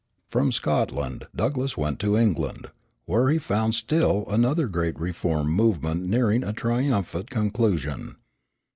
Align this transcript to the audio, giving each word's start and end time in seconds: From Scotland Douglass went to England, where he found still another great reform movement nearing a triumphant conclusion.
From 0.31 0.51
Scotland 0.51 1.27
Douglass 1.35 1.77
went 1.77 1.99
to 1.99 2.17
England, 2.17 2.71
where 3.05 3.29
he 3.29 3.37
found 3.37 3.75
still 3.75 4.25
another 4.29 4.67
great 4.67 4.99
reform 4.99 5.47
movement 5.51 6.05
nearing 6.07 6.43
a 6.43 6.53
triumphant 6.53 7.29
conclusion. 7.29 8.15